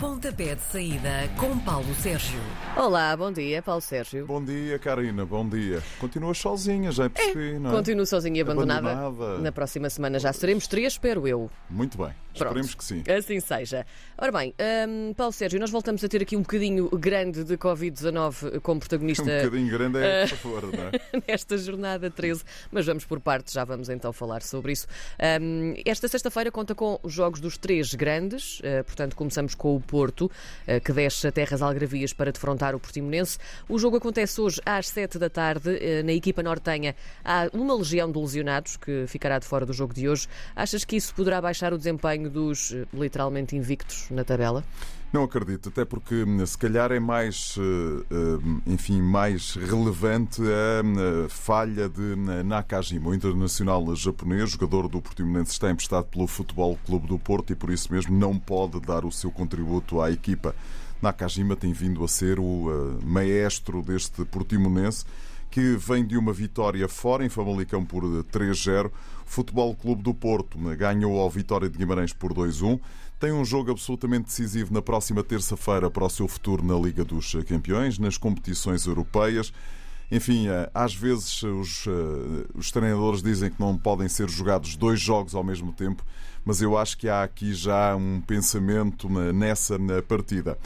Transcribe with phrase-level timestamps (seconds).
[0.00, 2.38] Pontapé de saída com Paulo Sérgio.
[2.76, 4.26] Olá, bom dia, Paulo Sérgio.
[4.26, 5.82] Bom dia, Karina, bom dia.
[5.98, 7.74] Continuas sozinha, já percebi, não é?
[7.74, 8.92] Continuo sozinha e abandonada.
[8.92, 9.38] Abandonada.
[9.42, 11.50] Na próxima semana já seremos três, espero eu.
[11.68, 12.36] Muito bem, Pronto.
[12.36, 13.02] esperemos que sim.
[13.10, 13.84] Assim seja.
[14.16, 14.54] Ora bem,
[14.88, 19.24] hum, Paulo Sérgio, nós voltamos a ter aqui um bocadinho grande de Covid-19 como protagonista
[19.24, 20.92] Um bocadinho grande é, por favor, não é?
[21.26, 24.86] nesta jornada 13, mas vamos por partes, já vamos então falar sobre isso.
[25.42, 29.80] Hum, esta sexta-feira conta com os jogos dos três grandes, eh, portanto começamos com o
[29.88, 30.30] Porto,
[30.66, 33.38] eh, que desce a terras algravias para defrontar o Portimonense.
[33.68, 38.12] O jogo acontece hoje às 7 da tarde, eh, na equipa nortenha há uma legião
[38.12, 40.28] de lesionados que ficará de fora do jogo de hoje.
[40.54, 44.62] Achas que isso poderá baixar o desempenho dos eh, literalmente invictos na tabela?
[45.10, 50.84] Não acredito, até porque hum, se calhar é mais, eh, eh, enfim, mais relevante a
[50.84, 56.78] hum, falha de hum, Nakajima, o internacional japonês, jogador do Portimonense, está emprestado pelo Futebol
[56.84, 60.54] Clube do Porto e por isso mesmo não pode dar o seu contributo à equipa.
[61.00, 65.06] Nakajima tem vindo a ser o eh, maestro deste Portimonense
[65.50, 68.90] que vem de uma vitória fora em Famalicão por 3-0.
[69.24, 72.78] Futebol Clube do Porto ganhou ao Vitória de Guimarães por 2-1.
[73.18, 77.34] Tem um jogo absolutamente decisivo na próxima terça-feira para o seu futuro na Liga dos
[77.48, 79.52] Campeões, nas competições europeias.
[80.10, 85.00] Enfim, eh, às vezes os, eh, os treinadores dizem que não podem ser jogados dois
[85.00, 86.04] jogos ao mesmo tempo,
[86.44, 90.56] mas eu acho que há aqui já um pensamento nessa partida.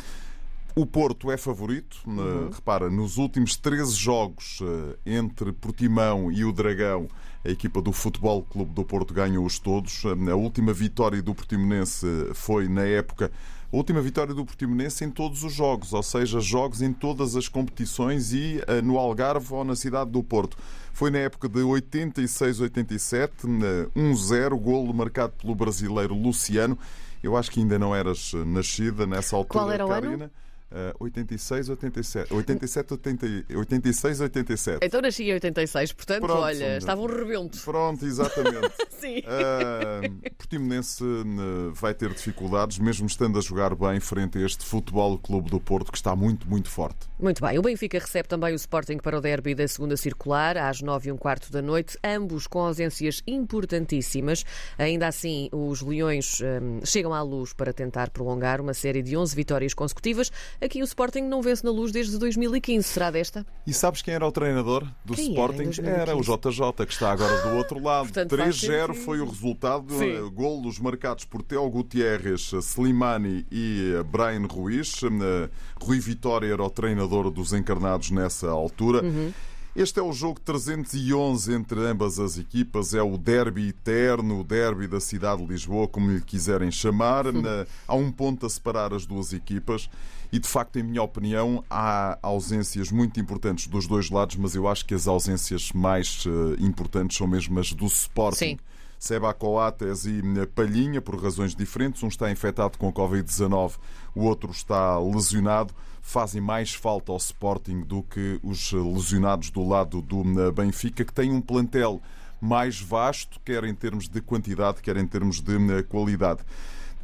[0.75, 1.99] O Porto é favorito.
[2.07, 2.49] Uhum.
[2.49, 7.09] eh, Repara, nos últimos 13 jogos eh, entre Portimão e o Dragão,
[7.45, 10.03] a equipa do Futebol Clube do Porto ganhou-os todos.
[10.05, 13.31] Eh, A última vitória do Portimonense foi na época.
[13.73, 17.49] A última vitória do Portimonense em todos os jogos, ou seja, jogos em todas as
[17.49, 20.59] competições e no Algarve ou na cidade do Porto.
[20.93, 23.31] Foi na época de 86-87,
[23.63, 26.79] eh, 1-0, golo marcado pelo brasileiro Luciano.
[27.23, 30.31] Eu acho que ainda não eras nascida nessa altura, Qual era o ano?
[30.73, 30.91] Karina.
[30.91, 32.35] Eh, 86, 87.
[32.35, 34.79] 87, 80, 86, 87.
[34.83, 37.59] Então nasci em 86, portanto, Pronto, olha, estava um rebento.
[37.65, 38.73] Pronto, exatamente.
[38.91, 39.19] Sim.
[39.19, 45.19] Uh, Portimonense uh, vai ter dificuldades, mesmo estando a jogar bem frente a este Futebol
[45.19, 47.09] Clube do Porto, que está muito, muito forte.
[47.19, 50.81] Muito bem, o Benfica recebe também o Sporting para o derby da segunda circular, às
[50.81, 54.45] nove e um quarto da noite, ambos com ausências importantíssimas.
[54.79, 59.35] Ainda assim, os Leões hum, chegam à luz para tentar prolongar uma série de 11
[59.35, 60.31] vitórias consecutivas.
[60.63, 62.87] Aqui o Sporting não vence na luz desde 2015.
[62.87, 63.45] Será desta?
[63.67, 65.65] E sabes quem era o treinador do Quem era em Sporting?
[65.65, 66.01] 2015?
[66.01, 68.05] Era o JJ, que está agora do outro lado.
[68.13, 68.95] Portanto, faz 3-0 sentido.
[68.95, 69.93] foi o resultado.
[69.99, 70.19] Sim.
[70.19, 75.03] Uh, Golos marcados por Teo Gutierrez, Slimani e uh, Brian Ruiz.
[75.03, 75.51] Uh,
[75.83, 79.03] Rui Vitória era o treinador dos encarnados nessa altura.
[79.03, 79.33] Uhum.
[79.75, 84.87] Este é o jogo 311 entre ambas as equipas, é o derby eterno, o derby
[84.87, 87.33] da cidade de Lisboa, como lhe quiserem chamar.
[87.33, 89.89] Na- Há um ponto a separar as duas equipas
[90.31, 94.69] e, de facto, em minha opinião, há ausências muito importantes dos dois lados, mas eu
[94.69, 98.37] acho que as ausências mais eh, importantes são mesmo as do Sporting.
[98.39, 98.59] Sim.
[99.03, 102.05] Seba Coates e eh, Palhinha, por razões diferentes.
[102.05, 103.73] Um está infectado com Covid-19,
[104.15, 105.75] o outro está lesionado.
[106.01, 111.13] Fazem mais falta ao Sporting do que os lesionados do lado do eh, Benfica, que
[111.13, 112.01] tem um plantel
[112.41, 116.45] mais vasto, quer em termos de quantidade, quer em termos de eh, qualidade.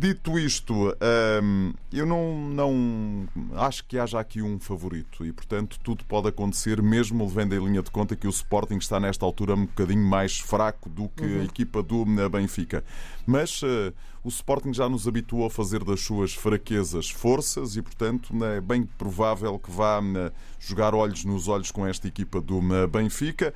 [0.00, 0.96] Dito isto,
[1.42, 6.80] hum, eu não, não acho que haja aqui um favorito e, portanto, tudo pode acontecer,
[6.80, 10.38] mesmo levando em linha de conta que o Sporting está nesta altura um bocadinho mais
[10.38, 12.84] fraco do que a equipa do eh, Benfica.
[13.26, 13.92] Mas eh,
[14.22, 18.84] o Sporting já nos habituou a fazer das suas fraquezas forças e, portanto, é bem
[18.84, 20.30] provável que vá eh,
[20.60, 23.52] jogar olhos nos olhos com esta equipa do Benfica.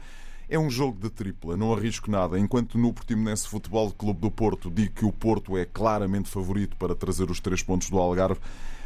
[0.53, 2.39] É um jogo de tripla, não arrisco nada.
[2.39, 6.95] Enquanto no Portimonense Futebol Clube do Porto digo que o Porto é claramente favorito para
[6.95, 8.39] trazer os três pontos do Algarve,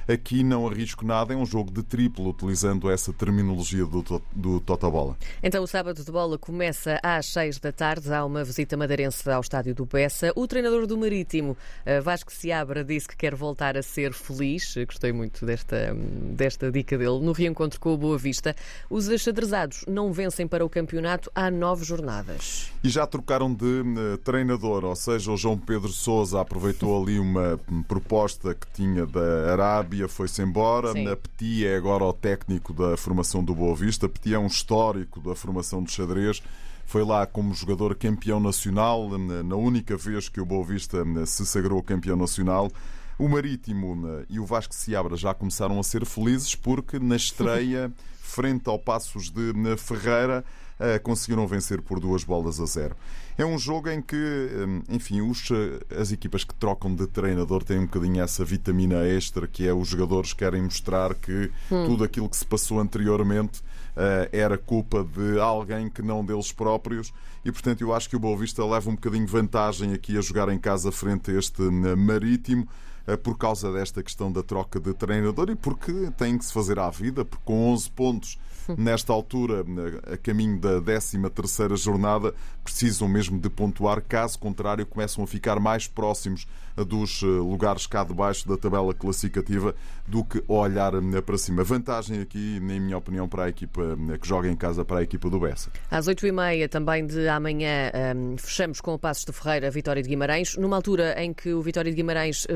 [0.08, 1.34] aqui não arrisco nada.
[1.34, 5.16] É um jogo de tripla, utilizando essa terminologia do, do Totobola.
[5.42, 8.12] Então o sábado de bola começa às 6 da tarde.
[8.12, 10.32] Há uma visita madeirense ao estádio do Bessa.
[10.36, 14.74] O treinador do Marítimo, eh, Vasco Seabra, disse que quer voltar a ser feliz.
[14.86, 17.20] Gostei muito desta, desta dica dele.
[17.20, 18.54] No reencontro com o Boa Vista,
[18.90, 22.70] os achadrezados não vencem para o campeonato há nove jornadas.
[22.82, 27.58] E já trocaram de eh, treinador, ou seja, o João Pedro Sousa aproveitou ali uma
[27.70, 30.92] hum, proposta que tinha da Arábia, foi-se embora.
[30.92, 31.06] Sim.
[31.08, 34.08] A Petit é agora o técnico da formação do Boa Vista.
[34.08, 36.42] Petit é um histórico da formação de xadrez.
[36.84, 41.44] Foi lá como jogador campeão nacional, na- na única vez que o Boa Vista se
[41.44, 42.70] sagrou campeão nacional.
[43.18, 43.96] O Marítimo
[44.28, 47.90] e o Vasco Seabra já começaram a ser felizes porque na estreia,
[48.26, 50.44] frente ao Passos de Ferreira,
[50.80, 52.96] uh, conseguiram vencer por duas bolas a zero.
[53.38, 55.48] É um jogo em que, um, enfim, os,
[55.98, 59.88] as equipas que trocam de treinador têm um bocadinho essa vitamina extra que é os
[59.88, 61.84] jogadores querem mostrar que hum.
[61.86, 67.12] tudo aquilo que se passou anteriormente uh, era culpa de alguém que não deles próprios
[67.44, 70.48] e, portanto, eu acho que o Boa Vista leva um bocadinho vantagem aqui a jogar
[70.48, 72.66] em casa frente a este Marítimo
[73.14, 76.88] por causa desta questão da troca de treinador e porque tem que se fazer à
[76.88, 78.38] vida, porque com 11 pontos
[78.76, 79.64] nesta altura,
[80.12, 85.60] a caminho da 13 terceira jornada, precisam mesmo de pontuar, caso contrário começam a ficar
[85.60, 86.46] mais próximos
[86.84, 89.74] dos eh, lugares cá de baixo da tabela classificativa
[90.06, 91.64] do que olhar eh, para cima.
[91.64, 95.02] Vantagem aqui, na minha opinião, para a equipa eh, que joga em casa, para a
[95.02, 95.70] equipa do Bessa.
[95.90, 97.90] Às 8h30 também de amanhã
[98.38, 101.90] fechamos com o Passos de Ferreira, Vitória de Guimarães, numa altura em que o Vitória
[101.90, 102.46] de Guimarães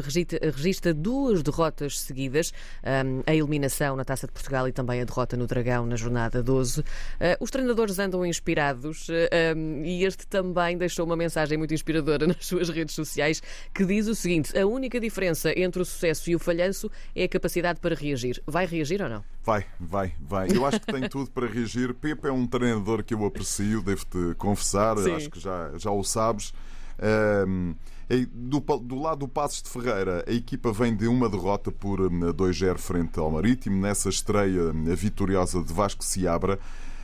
[0.55, 2.53] registra duas derrotas seguidas,
[3.27, 6.85] a eliminação na Taça de Portugal e também a derrota no Dragão na jornada 12.
[7.41, 9.09] Os treinadores andam inspirados
[9.85, 13.43] e este também deixou uma mensagem muito inspiradora nas suas redes sociais
[13.75, 17.29] que diz o seguinte: a única diferença entre o sucesso e o falhanço é a
[17.29, 18.43] capacidade para reagir.
[18.47, 19.25] Vai reagir ou não?
[19.45, 20.49] Vai, vai, vai.
[20.55, 21.95] Eu acho que tem tudo para reagir.
[21.95, 25.15] Pepe é um treinador que eu aprecio, devo-te confessar, Sim.
[25.15, 26.53] acho que já, já o sabes.
[27.47, 27.75] Um,
[28.27, 32.79] do, do, lado do Passos de Ferreira, a equipa vem de uma derrota por 2-0
[32.79, 36.59] frente ao Marítimo, nessa estreia vitoriosa de Vasco Seabra.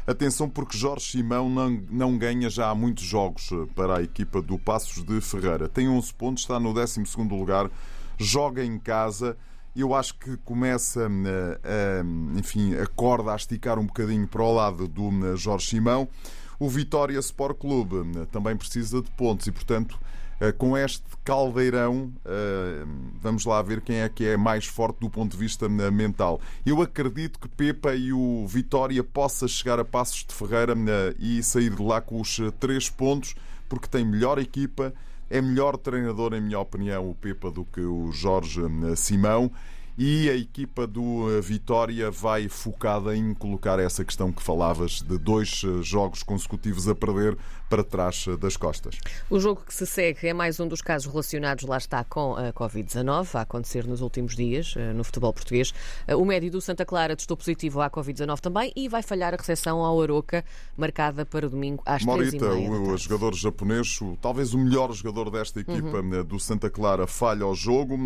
[0.06, 4.40] Atenção porque Jorge Simão não, não ganha já há muitos jogos eh, para a equipa
[4.40, 5.68] do Passos de Ferreira.
[5.68, 7.68] Tem 11 pontos, está no 12 lugar,
[8.16, 9.36] joga em casa.
[9.74, 14.54] Eu acho que começa, eh, a, enfim, a corda a esticar um bocadinho para o
[14.54, 16.08] lado do eh, Jorge Simão.
[16.56, 19.98] O Vitória Sport Clube também precisa de pontos e, portanto,
[20.58, 22.84] com este caldeirão, eh,
[23.20, 26.40] vamos lá ver quem é que é mais forte do ponto de vista eh, mental.
[26.64, 30.74] Eu acredito que Pepa e o Vitória possa chegar a Passos de Ferreira
[31.18, 33.34] e sair de lá com os três pontos,
[33.68, 34.92] porque tem melhor equipa,
[35.30, 38.60] é melhor treinador, em minha opinião, o Pepa do que o Jorge
[38.96, 39.50] Simão
[39.98, 45.16] e a equipa do eh, Vitória vai focada em colocar essa questão que falavas de
[45.16, 47.36] dois eh, jogos consecutivos a perder
[47.70, 48.98] para trás eh, das costas.
[49.30, 52.52] O jogo que se segue é mais um dos casos relacionados, lá está, com a
[52.52, 55.72] Covid-19, a acontecer nos últimos dias no futebol português.
[56.08, 59.78] O médio do Santa Clara testou positivo à Covid-19 também e vai falhar a recepção
[59.80, 60.44] ao Aroca,
[60.76, 62.92] marcada para domingo às Morita, 3h30.
[62.92, 66.24] o jogador japonês, talvez o melhor jogador desta equipa uhum.
[66.24, 67.96] do Santa Clara, falha ao jogo.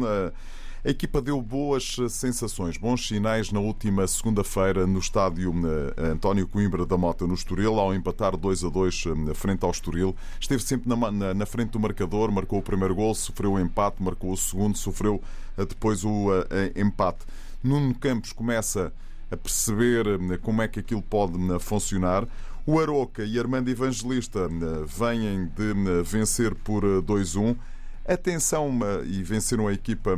[0.83, 5.53] A equipa deu boas sensações, bons sinais na última segunda-feira no estádio
[5.99, 9.71] eh, António Coimbra da Mota, no Estoril, ao empatar 2 a 2 eh, frente ao
[9.71, 10.17] Estoril.
[10.41, 14.03] Esteve sempre na, na, na frente do marcador, marcou o primeiro gol, sofreu o empate,
[14.03, 15.23] marcou o segundo, sofreu
[15.59, 16.29] eh, depois o
[16.75, 17.27] empate.
[17.63, 18.91] Nuno Campos começa
[19.31, 20.07] a perceber
[20.41, 22.27] como é que aquilo pode funcionar.
[22.65, 24.49] O Aroca e Armando Evangelista
[24.87, 27.55] vêm de vencer por 2-1.
[28.07, 28.77] Atenção,
[29.07, 30.17] e venceram a equipa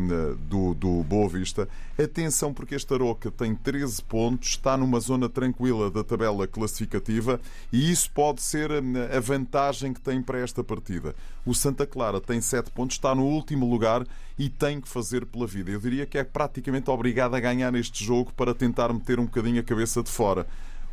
[0.49, 1.69] do, do Boa Vista.
[2.03, 7.41] Atenção, porque este Aroca tem 13 pontos, está numa zona tranquila da tabela classificativa
[7.73, 11.15] e isso pode ser a vantagem que tem para esta partida.
[11.45, 14.07] O Santa Clara tem 7 pontos, está no último lugar
[14.39, 15.71] e tem que fazer pela vida.
[15.71, 19.61] Eu diria que é praticamente obrigado a ganhar este jogo para tentar meter um bocadinho
[19.61, 20.47] a cabeça de fora.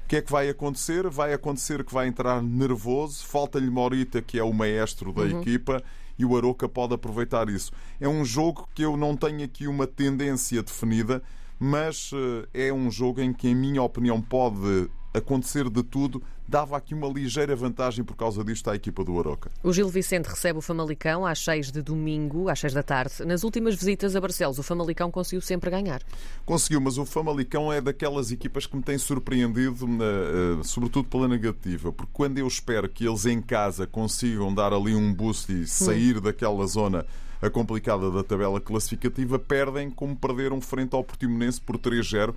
[0.06, 1.08] O que é que vai acontecer?
[1.08, 5.42] Vai acontecer que vai entrar nervoso, falta-lhe Morita, que é o maestro da uhum.
[5.42, 5.84] equipa,
[6.20, 7.72] e o Aroca pode aproveitar isso.
[8.00, 11.24] É um jogo que eu não tenho aqui uma tendência definida,
[11.58, 12.12] mas
[12.54, 16.96] eh, é um jogo em que, em minha opinião, pode acontecer de tudo, dava aqui
[16.96, 19.52] uma ligeira vantagem por causa disto à equipa do Aroca.
[19.64, 23.24] O Gil Vicente recebe o Famalicão às 6 de domingo, às 6 da tarde.
[23.24, 26.02] Nas últimas visitas a Barcelos, o Famalicão conseguiu sempre ganhar.
[26.46, 31.92] Conseguiu, mas o Famalicão é daquelas equipas que me tem surpreendido, eh, sobretudo pela negativa,
[31.92, 36.18] porque quando eu espero que eles em casa consigam dar ali um boost e sair
[36.18, 36.22] hum.
[36.22, 37.06] daquela zona
[37.42, 42.34] a complicada da tabela classificativa, perdem como perderam frente ao Portimonense por 3-0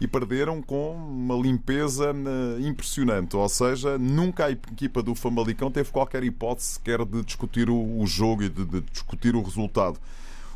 [0.00, 3.36] e perderam com uma limpeza eh, impressionante.
[3.36, 8.42] Ou seja, nunca a equipa do Famalicão teve qualquer hipótese sequer de discutir o jogo
[8.42, 9.98] e de, discutir o resultado.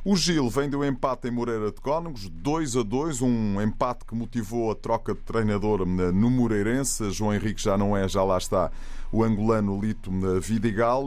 [0.02, 4.14] O Gil vem do empate em Moreira de Cónegos, 2 a 2, um empate que
[4.14, 7.10] motivou a troca de treinador eh, no Moreirense.
[7.10, 8.70] João Henrique já não é, já lá está
[9.10, 11.06] o angolano Lito eh, Vidigal.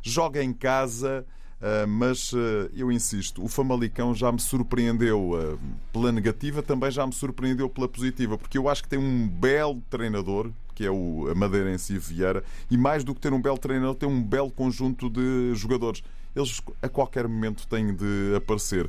[0.00, 1.26] Joga em casa,
[1.88, 5.58] mas uh, eu insisto, o Famalicão já me surpreendeu uh,
[5.92, 9.82] pela negativa, também já me surpreendeu pela positiva, porque eu acho que tem um belo
[9.90, 14.08] treinador, que é o Madeirense Vieira, e mais do que ter um belo treinador, tem
[14.08, 16.02] um belo conjunto de jogadores.
[16.36, 18.88] Eles a qualquer momento têm de aparecer.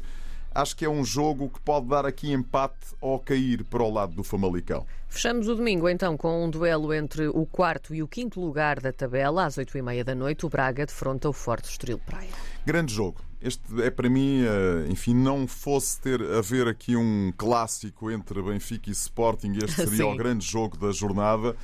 [0.53, 4.13] Acho que é um jogo que pode dar aqui empate ou cair para o lado
[4.13, 4.85] do Famalicão.
[5.07, 8.91] Fechamos o domingo então com um duelo entre o quarto e o quinto lugar da
[8.91, 9.45] tabela.
[9.45, 12.29] Às oito e meia da noite, o Braga defronta o Forte Estoril Praia.
[12.65, 13.21] Grande jogo.
[13.41, 18.89] Este é para mim, eh, enfim, não fosse ter haver aqui um clássico entre Benfica
[18.89, 21.55] e Sporting, este seria o grande jogo da jornada.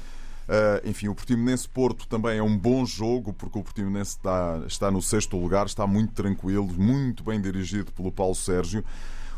[0.47, 4.91] Uh, enfim, o Portimonense Porto também é um bom jogo, porque o Portimonense está, está
[4.91, 8.83] no sexto lugar, está muito tranquilo, muito bem dirigido pelo Paulo Sérgio.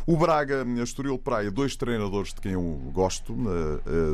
[0.05, 2.61] O Braga, Estoril Praia, dois treinadores de quem eu
[2.93, 3.35] gosto,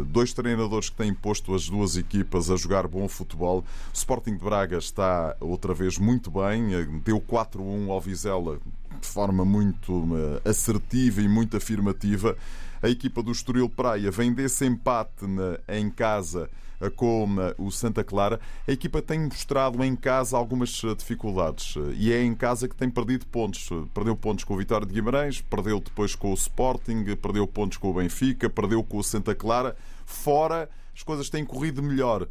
[0.08, 3.60] dois treinadores que têm posto as duas equipas a jogar bom futebol.
[3.60, 6.70] O Sporting de Braga está outra vez muito bem,
[7.06, 8.60] deu 4-1 ao Vizela
[9.00, 10.04] de forma muito
[10.44, 12.36] assertiva e muito afirmativa.
[12.82, 15.26] A equipa do Estoril Praia vem desse empate
[15.68, 16.50] em casa
[16.90, 22.14] com o Santa Clara, a equipa tem mostrado em casa algumas eh, dificuldades eh, e
[22.14, 23.70] é em casa que tem perdido pontos.
[23.94, 27.90] Perdeu pontos com o Vitória de Guimarães, perdeu depois com o Sporting, perdeu pontos com
[27.90, 29.76] o Benfica, perdeu com o Santa Clara.
[30.06, 32.28] Fora, as coisas têm corrido melhor.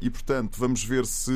[0.00, 1.32] E portanto, vamos ver se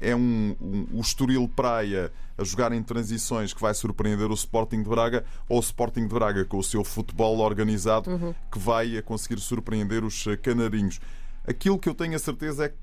[0.00, 4.82] é um, um, o Estoril Praia a jogar em transições que vai surpreender o Sporting
[4.82, 8.34] de Braga ou o Sporting de Braga com o seu futebol organizado uhum.
[8.52, 11.00] que vai conseguir surpreender os canarinhos.
[11.48, 12.76] Aquilo que eu tenho a certeza é que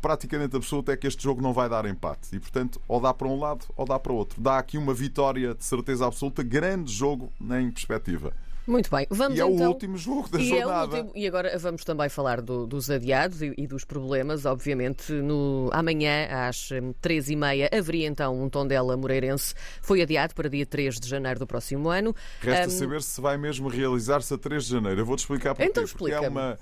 [0.00, 2.34] praticamente absoluto é que este jogo não vai dar empate.
[2.34, 4.40] E, portanto, ou dá para um lado ou dá para outro.
[4.40, 6.42] Dá aqui uma vitória de certeza absoluta.
[6.42, 8.32] Grande jogo em perspectiva.
[8.66, 9.66] Muito bem, vamos e é então...
[9.66, 10.96] o último jogo da e jornada.
[10.96, 11.12] É último...
[11.16, 14.44] E agora vamos também falar do, dos adiados e, e, dos problemas.
[14.44, 15.68] Obviamente, no...
[15.72, 19.54] amanhã às hum, três e meia haveria então um Tondela Moreirense.
[19.80, 22.14] Foi adiado para dia 3 de janeiro do próximo ano.
[22.40, 22.78] Resta um...
[22.78, 25.00] saber se vai mesmo realizar-se a 3 de janeiro.
[25.00, 25.68] Eu vou-te explicar porquê.
[25.68, 26.56] Então porque é uma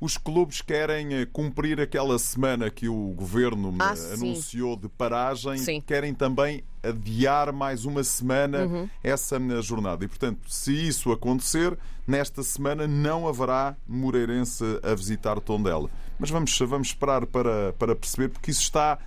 [0.00, 4.80] os clubes querem eh, cumprir aquela semana que o governo ah, anunciou sim.
[4.82, 5.80] de paragem, sim.
[5.80, 8.88] querem também adiar mais uma semana uhum.
[9.02, 10.04] essa jornada.
[10.04, 11.76] E, portanto, se isso acontecer,
[12.06, 15.90] nesta semana não haverá Moreirense a visitar Tondela.
[16.18, 18.98] Mas vamos, vamos esperar para, para perceber, porque isso está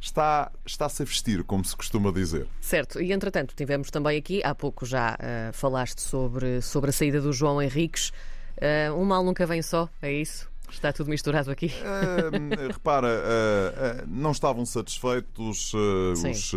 [0.00, 2.46] está, está-se a vestir, como se costuma dizer.
[2.60, 7.20] Certo, e entretanto tivemos também aqui, há pouco já uh, falaste sobre, sobre a saída
[7.20, 8.12] do João Henriques.
[8.58, 10.48] Uh, um mal nunca vem só, é isso?
[10.70, 11.66] Está tudo misturado aqui.
[11.66, 16.52] Uh, repara, uh, uh, não estavam satisfeitos os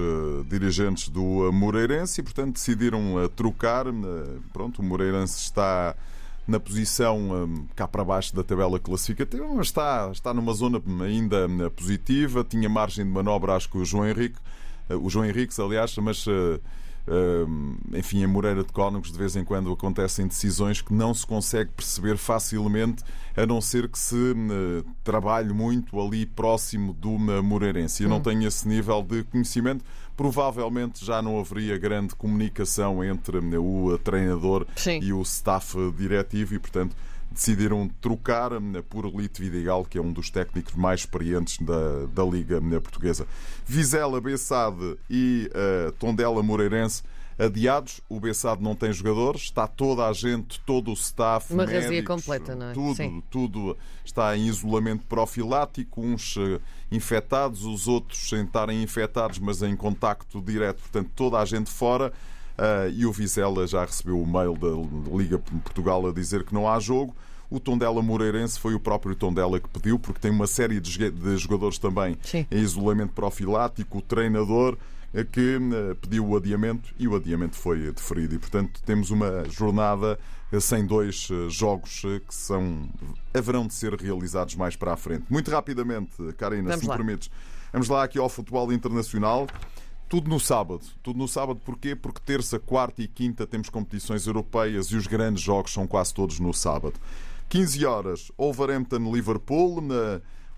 [0.47, 3.85] dirigentes do Moreirense e, portanto, decidiram trocar.
[4.51, 5.95] pronto, o Moreirense está
[6.47, 12.43] na posição cá para baixo da tabela classificativa, mas está, está numa zona ainda positiva.
[12.43, 14.37] Tinha margem de manobra, acho que o João Henrique,
[14.89, 16.25] o João Henriques, aliás, mas
[17.93, 21.71] enfim, em Moreira de Cónegos de vez em quando acontecem decisões que não se consegue
[21.71, 23.03] perceber facilmente,
[23.35, 28.03] a não ser que se uh, trabalhe muito ali próximo do Moreirense.
[28.03, 28.21] Eu não hum.
[28.21, 29.83] tenho esse nível de conhecimento.
[30.15, 34.99] Provavelmente já não haveria grande comunicação entre o treinador Sim.
[35.01, 36.95] e o staff diretivo e, portanto,
[37.31, 42.23] decidiram trocar hum, por Lito Vidigal, que é um dos técnicos mais experientes da, da
[42.23, 43.25] Liga hum, Portuguesa.
[43.65, 47.03] Vizela, Bessade e uh, Tondela Moreirense
[47.39, 48.01] adiados.
[48.07, 52.55] O Bessade não tem jogadores, está toda a gente, todo o staff, uma médicos, completa,
[52.55, 52.73] não é?
[52.73, 53.23] Tudo, Sim.
[53.29, 56.61] tudo está em isolamento profilático, uns uh,
[56.91, 62.13] infectados, os outros sem estarem infectados, mas em contacto direto, portanto, toda a gente fora.
[62.61, 64.67] Uh, e o Vizela já recebeu o mail da
[65.17, 67.15] Liga Portugal a dizer que não há jogo.
[67.49, 71.79] O Tondela Moreirense foi o próprio Tondela que pediu, porque tem uma série de jogadores
[71.79, 72.45] também Sim.
[72.51, 73.97] em isolamento profilático.
[73.97, 74.77] O treinador
[75.11, 78.35] eh, que uh, pediu o adiamento e o adiamento foi deferido.
[78.35, 80.19] E, portanto, temos uma jornada
[80.59, 82.87] sem dois jogos que são,
[83.33, 85.23] haverão de ser realizados mais para a frente.
[85.29, 86.93] Muito rapidamente, Karina, Vamos se lá.
[86.93, 87.31] me permites.
[87.73, 89.47] Vamos lá aqui ao futebol internacional.
[90.11, 90.81] Tudo no sábado.
[91.01, 91.95] Tudo no sábado porquê?
[91.95, 96.37] Porque terça, quarta e quinta temos competições europeias e os grandes jogos são quase todos
[96.37, 96.95] no sábado.
[97.47, 99.81] 15 horas, Wolverhampton-Liverpool.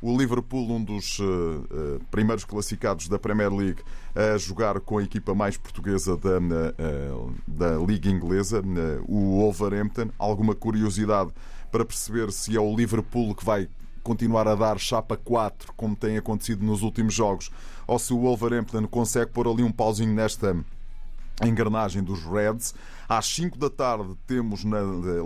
[0.01, 3.83] O Liverpool, um dos uh, primeiros classificados da Premier League,
[4.15, 8.59] a jogar com a equipa mais portuguesa da, uh, da Liga Inglesa,
[9.07, 10.09] o Wolverhampton.
[10.17, 11.29] Alguma curiosidade
[11.71, 13.69] para perceber se é o Liverpool que vai
[14.03, 17.49] continuar a dar chapa 4, como tem acontecido nos últimos jogos,
[17.87, 20.55] ou se o Wolverhampton consegue pôr ali um pauzinho nesta
[21.47, 22.73] engrenagem dos Reds.
[23.07, 24.79] Às 5 da tarde temos na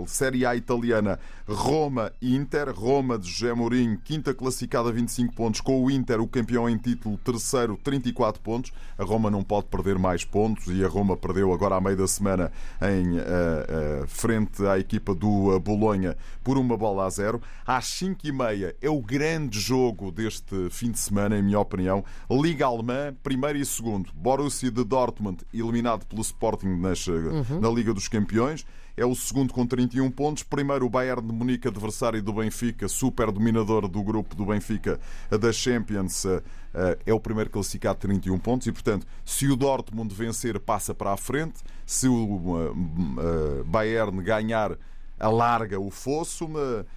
[0.06, 2.70] Série A italiana Roma-Inter.
[2.74, 7.16] Roma de José Mourinho, quinta classificada, 25 pontos, com o Inter, o campeão em título,
[7.18, 8.72] terceiro, 34 pontos.
[8.98, 12.06] A Roma não pode perder mais pontos e a Roma perdeu agora à meio da
[12.06, 17.40] semana em uh, uh, frente à equipa do uh, Bolonha por uma bola a zero.
[17.66, 22.04] Às 5 e meia é o grande jogo deste fim de semana, em minha opinião.
[22.30, 24.10] Liga Alemã, primeiro e segundo.
[24.14, 27.60] Borussia de Dortmund, eliminado pelo Sporting nas, uhum.
[27.60, 28.64] na Liga dos Campeões.
[28.96, 30.42] É o segundo com 31 pontos.
[30.42, 34.98] Primeiro o Bayern de Munique, adversário do Benfica, super dominador do grupo do Benfica
[35.30, 36.26] da Champions,
[37.06, 41.16] é o primeiro classificado 31 pontos e, portanto, se o Dortmund vencer, passa para a
[41.16, 41.60] frente.
[41.86, 42.74] Se o
[43.66, 44.76] Bayern ganhar,
[45.18, 46.48] alarga o fosso,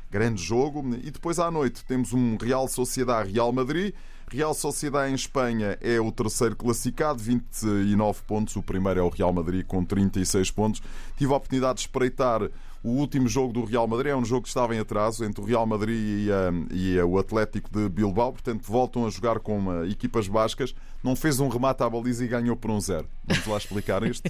[0.09, 0.83] grande jogo.
[1.03, 3.93] E depois à noite temos um Real Sociedade Real Madrid.
[4.29, 8.55] Real Sociedade em Espanha é o terceiro classificado, 29 pontos.
[8.55, 10.81] O primeiro é o Real Madrid com 36 pontos.
[11.17, 12.41] Tive a oportunidade de espreitar
[12.83, 14.11] o último jogo do Real Madrid.
[14.11, 16.29] É um jogo que estava em atraso entre o Real Madrid e,
[16.71, 18.33] e o Atlético de Bilbao.
[18.33, 20.73] Portanto, voltam a jogar com uh, equipas bascas.
[21.03, 23.07] Não fez um remate à baliza e ganhou por um zero.
[23.25, 24.29] Vamos lá explicar isto?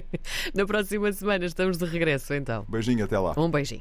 [0.54, 2.64] Na próxima semana estamos de regresso, então.
[2.68, 3.34] Beijinho, até lá.
[3.36, 3.74] Um beijinho.